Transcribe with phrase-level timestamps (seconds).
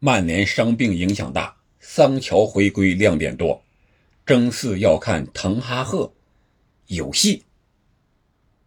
[0.00, 3.64] 曼联伤病影响大，桑乔回归亮点多，
[4.24, 6.12] 争四要看滕哈赫
[6.86, 7.42] 有戏。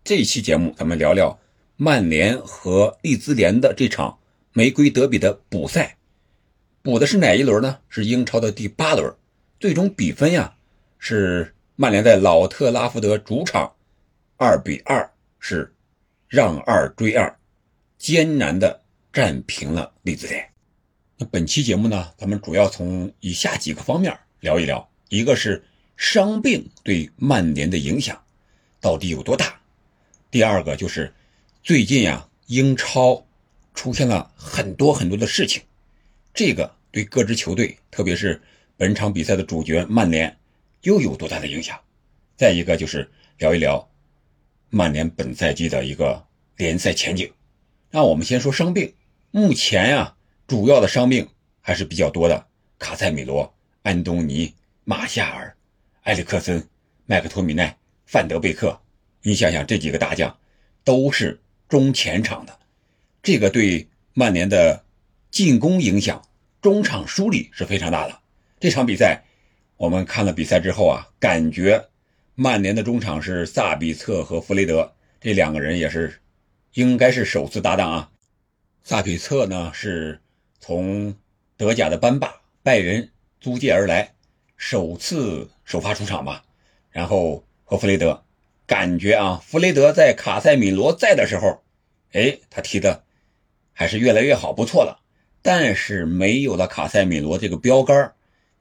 [0.04, 1.40] 这期节目咱们聊聊
[1.78, 4.20] 曼联和利兹联的这场
[4.52, 5.96] 玫瑰德比的补赛，
[6.82, 7.80] 补的是哪一轮呢？
[7.88, 9.16] 是英超的第八轮，
[9.58, 10.58] 最终比分呀
[11.00, 13.74] 是曼联在老特拉福德主场
[14.36, 15.10] 二比二
[15.40, 15.74] 是
[16.28, 17.34] 让二追二，
[17.98, 18.82] 艰难的
[19.14, 20.51] 战平了利兹联。
[21.30, 25.64] 本期节目呢，咱们主要从以下几个方面聊一聊：一个是
[25.96, 28.20] 伤病对曼联的影响
[28.80, 29.46] 到底有多大；
[30.32, 31.14] 第二个就是
[31.62, 33.24] 最近呀，英超
[33.76, 35.62] 出现了很多很多的事情，
[36.34, 38.42] 这个对各支球队，特别是
[38.76, 40.36] 本场比赛的主角曼联，
[40.82, 41.80] 又有多大的影响？
[42.36, 43.08] 再一个就是
[43.38, 43.88] 聊一聊
[44.70, 46.26] 曼联本赛季的一个
[46.58, 47.32] 联赛前景。
[47.92, 48.96] 那我们先说伤病，
[49.30, 50.16] 目前呀。
[50.52, 51.30] 主要的伤病
[51.62, 52.46] 还是比较多的，
[52.78, 55.56] 卡塞米罗、安东尼、马夏尔、
[56.04, 56.68] 埃里克森、
[57.06, 58.78] 麦克托米奈、范德贝克，
[59.22, 60.38] 你想想这几个大将
[60.84, 61.40] 都是
[61.70, 62.60] 中前场的，
[63.24, 64.84] 这个对曼联的
[65.30, 66.22] 进攻影响、
[66.62, 68.20] 中场梳理是非常大的。
[68.60, 69.24] 这场比赛
[69.78, 71.82] 我们看了比赛之后啊，感觉
[72.36, 76.20] 曼联的中场是萨比策和弗雷德这两个人也是
[76.74, 78.12] 应该是首次搭档啊。
[78.84, 80.20] 萨比策呢是。
[80.62, 81.16] 从
[81.58, 83.10] 德甲的班霸拜仁
[83.40, 84.14] 租借而来，
[84.56, 86.44] 首次首发出场吧。
[86.92, 88.24] 然后和弗雷德，
[88.68, 91.64] 感觉啊，弗雷德在卡塞米罗在的时候，
[92.12, 93.04] 哎，他踢的
[93.74, 95.02] 还是越来越好，不错了。
[95.42, 98.14] 但是没有了卡塞米罗这个标杆，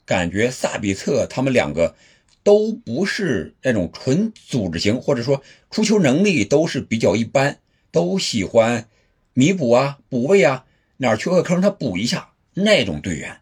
[0.07, 1.95] 感觉萨比策他们两个
[2.43, 7.59] 都不是那种纯组织型，或者说出球能力都是比较一般，
[7.93, 8.89] 都喜欢
[9.35, 10.65] 弥补啊，补位啊。
[11.03, 12.29] 哪儿缺个坑，他补一下。
[12.53, 13.41] 那种队员，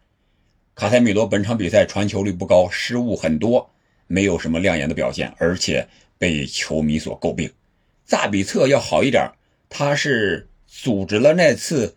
[0.75, 3.69] 卡塞米罗本场比赛传球率不高，失误很多，
[4.07, 5.85] 没有什么亮眼的表现，而且
[6.17, 7.51] 被球迷所诟病。
[8.05, 9.29] 萨比策要好一点，
[9.67, 11.95] 他是组织了那次，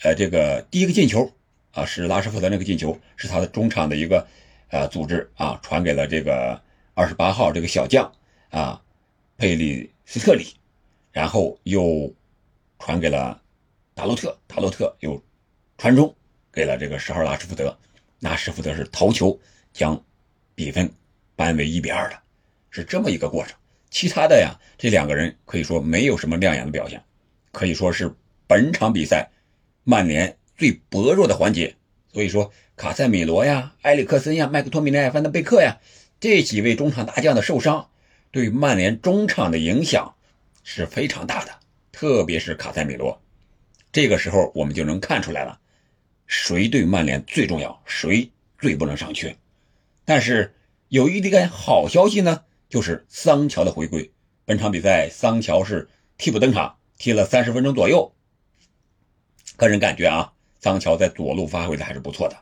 [0.00, 1.30] 呃，这个第一个进球
[1.70, 4.26] 啊，是拉什福德那个进球，是他的中场的一个
[4.70, 6.60] 呃组织啊，传给了这个
[6.94, 8.10] 二十八号这个小将
[8.50, 8.82] 啊，
[9.36, 10.54] 佩里斯特里，
[11.12, 12.12] 然后又
[12.80, 13.40] 传给了。
[13.98, 15.20] 达洛特，达洛特又
[15.76, 16.14] 传中
[16.52, 17.76] 给了这个十号拉什福德，
[18.20, 19.36] 那什福德是头球
[19.72, 20.00] 将
[20.54, 20.88] 比分
[21.34, 22.16] 扳为一比二的，
[22.70, 23.58] 是这么一个过程。
[23.90, 27.02] 其他的呀，这两个人可以说没有什么亮眼的表现，
[27.50, 28.14] 可以说是
[28.46, 29.28] 本场比赛
[29.82, 31.74] 曼联最薄弱的环节。
[32.12, 35.76] 所以说，卡塞米罗呀、埃里克森呀、麦克托米奈、范德贝克呀
[36.20, 37.90] 这几位中场大将的受伤，
[38.30, 40.14] 对曼联中场的影响
[40.62, 41.50] 是非常大的，
[41.90, 43.20] 特别是卡塞米罗。
[43.90, 45.58] 这个时候我们就能看出来了，
[46.26, 49.36] 谁对曼联最重要，谁最不能上缺。
[50.04, 50.54] 但是
[50.88, 54.10] 有一点好消息呢，就是桑乔的回归。
[54.44, 58.14] 本场比赛桑乔是替补登场，踢了三十分钟左右。
[59.56, 62.36] 个人感觉啊，桑乔在左路发挥的还是不错的，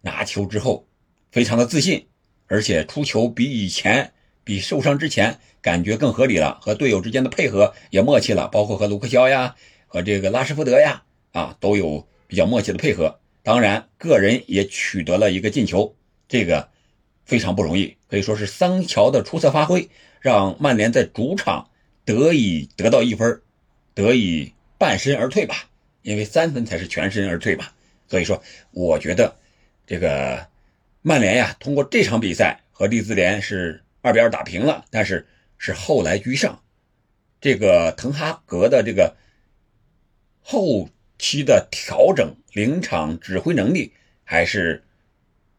[0.00, 0.86] 拿球之后
[1.32, 2.08] 非常的自信，
[2.46, 4.12] 而且出球比以前、
[4.44, 9.56] 比受伤之前感觉更合理了，和队友之间的配合也默契了，包括和卢克肖呀。
[9.88, 13.18] 和这个拉什福德呀，啊，都有比较默契的配合。
[13.42, 15.96] 当然，个人也取得了一个进球，
[16.28, 16.68] 这个
[17.24, 19.88] 非常不容易，可以说是桑乔的出色发挥，
[20.20, 21.70] 让曼联在主场
[22.04, 23.40] 得以得到一分，
[23.94, 25.70] 得以半身而退吧。
[26.02, 27.72] 因为三分才是全身而退吧。
[28.06, 29.34] 所以说，我觉得
[29.86, 30.46] 这个
[31.00, 35.26] 曼联呀，通过这场比赛和利兹联是二比二打平了，但是
[35.56, 36.60] 是后来居上。
[37.40, 39.16] 这个滕哈格的这个。
[40.50, 40.88] 后
[41.18, 43.92] 期的调整、临场指挥能力
[44.24, 44.82] 还是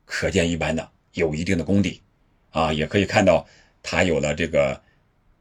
[0.03, 2.01] 可见一斑的，有一定的功底
[2.49, 3.47] 啊，也可以看到
[3.83, 4.81] 他有了这个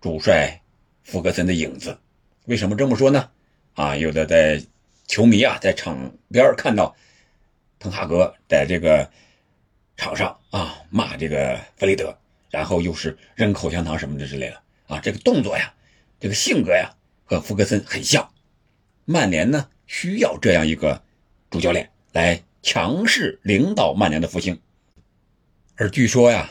[0.03, 0.61] 主帅
[1.03, 1.99] 福格森的影子。
[2.45, 3.31] 为什么这么说呢？
[3.73, 4.63] 啊，有的在
[5.07, 6.95] 球迷啊在场边看到
[7.79, 9.11] 滕哈格在这个
[9.97, 12.15] 场上啊骂这个弗雷德，
[12.51, 15.73] 然后又是扔口香糖什么的之类的啊，这个动作呀，
[16.21, 16.95] 这个性格呀，
[17.25, 18.31] 和福格森很像。
[19.11, 21.03] 曼联呢需要这样一个
[21.49, 24.61] 主教练来强势领导曼联的复兴，
[25.77, 26.51] 而据说呀，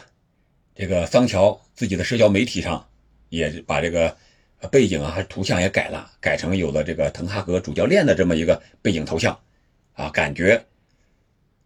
[0.74, 2.89] 这个桑乔自己的社交媒体上
[3.30, 4.18] 也把这个
[4.71, 9.39] 背景啊还图像也改了，改成有了这个滕哈格主教练的这么一个背景头像，
[9.94, 10.65] 啊，感觉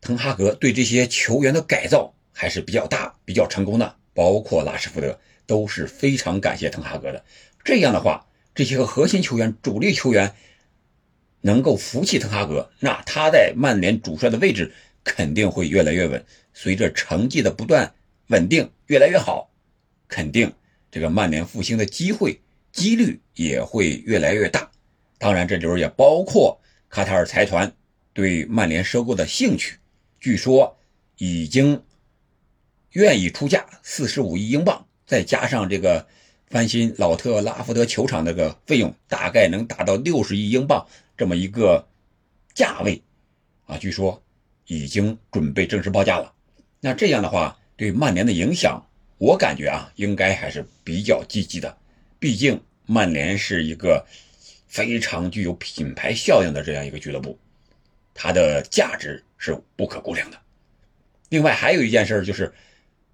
[0.02, 7.24] 滕哈格对这些球员的改造还是比较大、比较成功的，包括拉什福德都是非常感谢滕哈格的。
[7.64, 10.36] 这样的话，这些个核心球员、主力球员。
[11.42, 14.74] 能够服气滕哈格，那他在曼联主帅的位置
[15.04, 16.24] 肯定会越来越稳。
[16.54, 17.94] 随着成绩的不断
[18.28, 19.52] 稳定，越来越好，
[20.08, 20.54] 肯定
[20.92, 22.40] 这个曼联复兴的机会
[22.72, 24.70] 几率也会越来越大。
[25.18, 26.60] 当然，这里边也包括
[26.90, 27.74] 卡塔尔财团
[28.14, 29.78] 对曼联收购的兴趣，
[30.20, 30.78] 据说
[31.18, 31.84] 已经
[32.92, 36.08] 愿意出价四十五亿英镑，再加上这个。
[36.52, 40.86] 翻新老特拉福德球场那个费用大概能达到六十亿英镑
[41.22, 41.88] 这么一个
[42.56, 43.00] 价位
[43.68, 44.24] 啊，据说
[44.66, 46.34] 已经准备正式报价了。
[46.80, 48.84] 那这样的话，对曼联的影响，
[49.20, 51.78] 我感觉啊，应该还是比较积极的。
[52.18, 54.04] 毕竟曼联是一个
[54.68, 57.38] 非常具有品牌效应的这样一个俱乐部，
[58.16, 60.42] 它的价值是不可估量的。
[61.30, 62.52] 另外还有一件事就是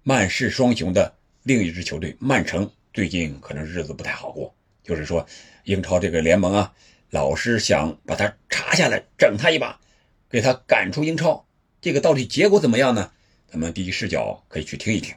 [0.02, 2.70] 曼市双雄的另一支球队曼城。
[2.94, 5.26] 最近可能日子不太好过，就是说
[5.64, 6.72] 英超这个联盟啊，
[7.10, 9.80] 老是想把他查下来，整他一把，
[10.28, 11.46] 给他赶出英超。
[11.80, 13.10] 这个到底结果怎么样呢？
[13.46, 15.14] 咱们第一视角可以去听一听，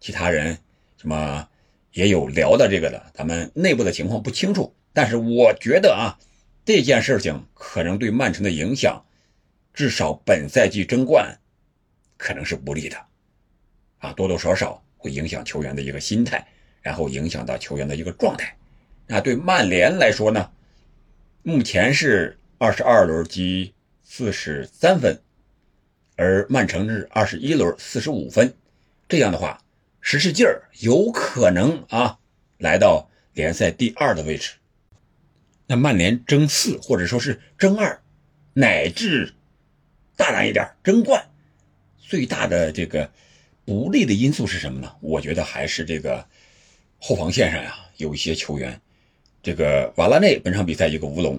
[0.00, 0.58] 其他人
[0.96, 1.48] 什么
[1.92, 4.74] 也有聊的这个的，咱们内部的情况不清楚。
[4.92, 6.16] 但是我觉得啊，
[6.64, 9.04] 这件事情可能对曼城的影响，
[9.72, 11.38] 至少本赛季争冠
[12.16, 12.96] 可能是不利的，
[13.98, 16.46] 啊，多多少少会影响球员的一个心态。
[16.80, 18.54] 然后影响到球员的一个状态，
[19.06, 20.50] 那对曼联来说呢，
[21.46, 25.20] 目前是二十二轮积四十三分，
[26.16, 28.54] 而曼城是二十一轮四十五分，
[29.06, 29.62] 这样的话
[30.00, 32.18] 使使劲儿，有可能啊
[32.56, 34.52] 来到联赛第二的位置。
[35.66, 38.00] 那曼联争四或者说是争二，
[38.54, 39.34] 乃至
[40.16, 41.28] 大胆一点争冠，
[41.98, 43.12] 最大的这个
[43.66, 44.90] 不利的因素是什么呢？
[45.02, 46.26] 我觉得还是这个。
[47.06, 48.80] 后防线上呀，有一些球员，
[49.44, 51.38] 这个瓦拉内本场比赛一个乌龙，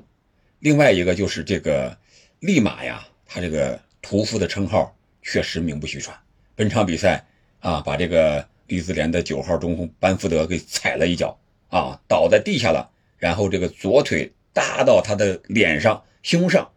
[0.60, 1.98] 另外一个就是这个
[2.40, 6.16] 利马呀，他这个屠夫的称号确实名不虚传。
[6.56, 7.25] 本场比赛
[7.62, 11.36] 啊，把这个利兹联的九号中锋班福德给踩了一脚
[11.69, 16.69] 啊，倒在地下了，然后这个左腿搭到他的脸上、胸上，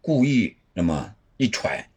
[0.00, 1.88] 故意那么一踹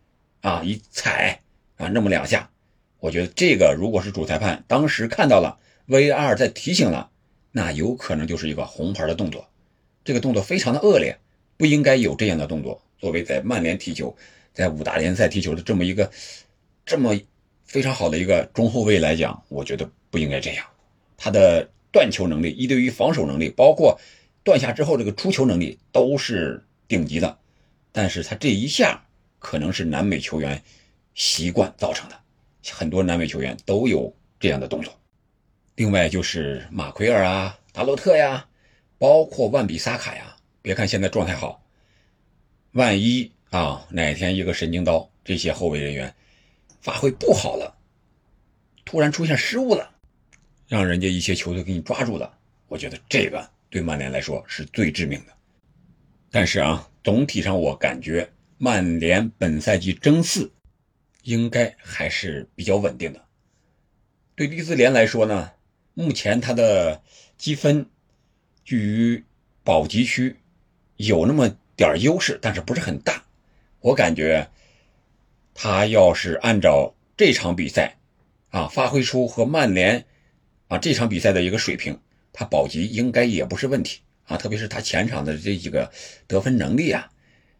[0.42, 1.42] 啊，一踩
[1.78, 2.52] 啊，那么两下，
[3.00, 5.58] 我觉得这个如果是主裁判当时看到了。
[5.88, 7.12] VR 在提醒了，
[7.58, 9.48] 那有可能就是一个红牌的动作，
[10.04, 11.18] 这个动作非常的恶劣，
[11.56, 12.82] 不应该有这样的动作。
[13.00, 14.14] 作为在曼联踢球，
[14.54, 16.12] 在五大联赛踢球的这么一个
[16.86, 17.18] 这么
[17.64, 20.66] 非常好的一个中后卫来讲，我觉得不应该这样。
[21.16, 23.98] 他的断球能力、一对一防守能力，包括
[24.44, 27.38] 断下之后这个出球能力都是顶级的，
[27.94, 29.02] 但是他这一下
[29.40, 30.62] 可能是南美球员
[31.14, 32.20] 习惯造成的，
[32.74, 34.94] 很多南美球员都有这样的动作。
[35.76, 38.48] 另外就是马奎尔啊、达洛特呀，
[38.98, 40.38] 包括万比萨卡呀。
[40.62, 41.62] 别看现在状态好，
[42.72, 46.16] 万一啊哪天一个神经刀，这些后卫人员
[46.80, 47.78] 发挥不好了，
[48.86, 49.92] 突然出现失误了，
[50.68, 52.38] 让人家一些球队给你抓住了，
[52.68, 55.34] 我觉得这个对曼联来说是最致命的。
[56.32, 60.52] 但是啊，总体上我感觉曼联本赛季争四
[61.24, 63.22] 应该还是比较稳定的。
[64.36, 65.52] 对利兹联来说呢？
[65.98, 67.02] 目前他的
[67.38, 67.90] 积分
[68.66, 69.24] 居于
[69.64, 70.36] 保级区，
[70.98, 73.24] 有那么点优势，但是不是很大。
[73.80, 74.50] 我感觉
[75.54, 77.96] 他要是按照这场比赛
[78.50, 80.06] 啊发挥出和曼联
[80.68, 81.98] 啊这场比赛的一个水平，
[82.34, 84.36] 他保级应该也不是问题啊。
[84.36, 85.90] 特别是他前场的这几个
[86.28, 87.10] 得分能力啊，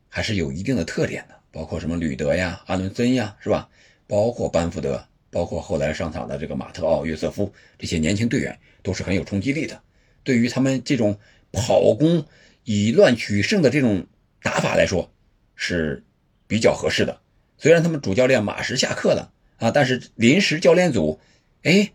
[0.10, 3.70] 还是有一定的特点的，包括什么吕德呀、阿伦森呀，是吧？
[4.08, 5.08] 包括班福德。
[5.36, 9.82] 包括后来上场的这个马特奥、约瑟夫这些年轻队员都是很有冲击力的。
[10.24, 11.20] 对于他们这种
[11.52, 12.26] 跑攻
[12.64, 14.08] 以乱取胜的这种
[14.42, 15.12] 打法来说，
[15.54, 16.02] 是
[16.48, 17.20] 比较合适的。
[17.58, 21.20] 虽然他们主教练马什下课了啊，但是临时教练组，
[21.64, 21.92] 哎，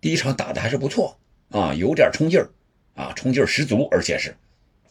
[0.00, 2.50] 第一场打的还是不错啊，有点冲劲儿
[2.94, 4.36] 啊，冲劲儿十足，而且是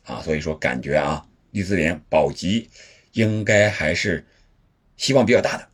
[0.04, 2.70] 啊，所以说感觉啊，利兹联保级
[3.14, 4.26] 应该还是
[4.98, 5.69] 希望比较大的。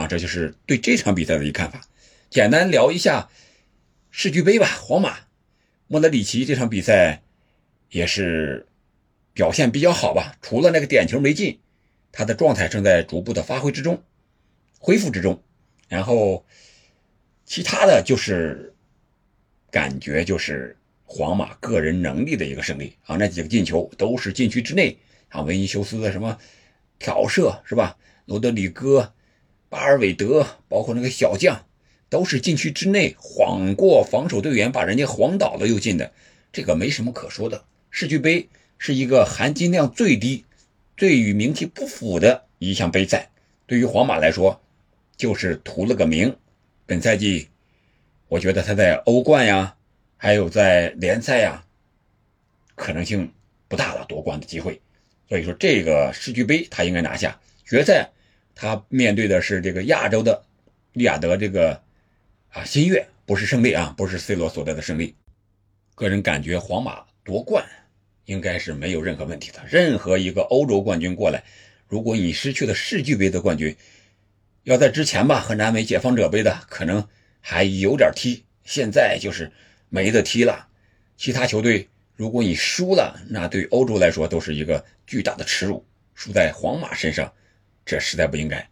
[0.00, 1.82] 啊，这就是对这场比赛的一个看法。
[2.30, 3.28] 简单聊一下
[4.10, 4.66] 世俱杯吧。
[4.80, 5.18] 皇马
[5.88, 7.20] 莫德里奇这场比赛
[7.90, 8.66] 也是
[9.34, 10.38] 表现比较好吧？
[10.40, 11.60] 除了那个点球没进，
[12.12, 14.02] 他的状态正在逐步的发挥之中、
[14.78, 15.42] 恢复之中。
[15.86, 16.46] 然后
[17.44, 18.72] 其他的就是
[19.70, 23.16] 感觉就是皇马个人能力的一个胜利啊。
[23.16, 24.96] 那几个进球都是禁区之内
[25.28, 26.38] 啊，维尼修斯的什么
[26.98, 27.98] 挑射是吧？
[28.24, 29.12] 罗德里戈。
[29.70, 31.64] 巴尔韦德，包括那个小将，
[32.08, 36.12] 都是禁区之内晃过防守队员，把人家晃倒了又进的，
[36.52, 37.64] 这个没什么可说的。
[37.88, 38.48] 世俱杯
[38.78, 40.44] 是一个含金量最低、
[40.96, 43.30] 最与名气不符的一项杯赛。
[43.66, 44.60] 对于皇马来说，
[45.16, 46.36] 就是图了个名。
[46.84, 47.46] 本赛季，
[48.26, 49.76] 我觉得他在欧冠呀，
[50.16, 51.64] 还有在联赛呀，
[52.74, 53.32] 可能性
[53.68, 54.80] 不大了夺冠的机会。
[55.28, 57.38] 所以说，这个世俱杯他应该拿下。
[57.64, 58.10] 决赛，
[58.54, 60.44] 他面对的是这个亚洲的
[60.92, 61.80] 利雅得这个
[62.50, 65.14] 啊新月，不是胜利啊，不是 C 罗所得的胜利。
[65.94, 67.64] 个人感觉，皇马夺冠
[68.24, 69.60] 应该是没有任何问题的。
[69.68, 71.44] 任何一个欧洲冠军过来，
[71.86, 73.76] 如果你失去了世俱杯的冠军，
[74.64, 77.06] 要在之前吧，和南美解放者杯的可能
[77.40, 79.50] 还有点踢，现在就是
[79.88, 80.68] 没得踢了。
[81.16, 85.84] 其他球队，如果你输了，那对欧洲来说都是一个巨大的耻辱。
[86.14, 87.32] 输在皇马身上，
[87.90, 88.68] 这实在不应该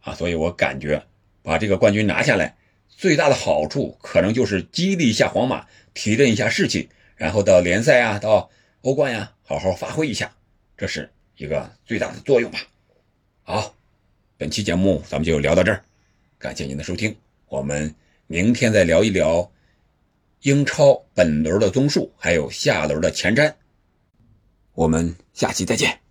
[0.00, 0.14] 啊！
[0.14, 1.04] 所以我感觉
[1.42, 2.56] 把这个冠军拿下来。
[2.88, 8.48] 最大的好处可能就是激励一下皇马，提振一下士气，然后到联赛啊，到
[8.80, 10.32] 欧冠呀，好好发挥一下，
[10.74, 12.60] 这是一个最大的作用吧。
[13.42, 13.74] 好，
[14.38, 15.84] 本期节目咱们就聊到这儿，
[16.38, 17.14] 感谢您的收听，
[17.48, 17.94] 我们
[18.26, 19.52] 明天再聊一聊
[20.40, 23.52] 英超本轮的综述，还有下轮的前瞻，
[24.72, 26.01] 我们下期再见。